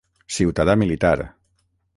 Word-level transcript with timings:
Ciutadà 0.37 0.75
militar. 0.85 1.15